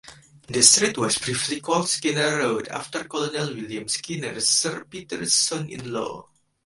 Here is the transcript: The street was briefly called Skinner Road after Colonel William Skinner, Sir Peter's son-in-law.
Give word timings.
The 0.47 0.63
street 0.63 0.97
was 0.97 1.19
briefly 1.19 1.59
called 1.59 1.87
Skinner 1.87 2.39
Road 2.39 2.67
after 2.69 3.03
Colonel 3.03 3.53
William 3.53 3.87
Skinner, 3.87 4.39
Sir 4.39 4.83
Peter's 4.85 5.35
son-in-law. 5.35 6.27